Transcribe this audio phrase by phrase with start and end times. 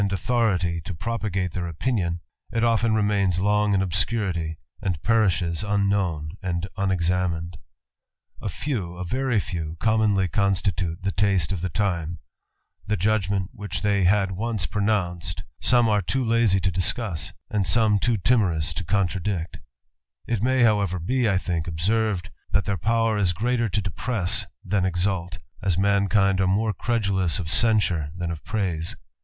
[0.11, 7.55] authority to propagate their opinion, it often re in obscurity, and perishes unknown and unexa
[8.49, 14.65] few, a very few, commonly constitute the taste of the judgment which they had once
[14.65, 15.43] pronounced
[16.07, 19.05] too lazy to discuss, and some too timorous to co
[20.41, 26.41] may however be, I think, observed, that thai greater to depress than exalt, as mankind
[26.79, 28.95] credulous of censure than of praise.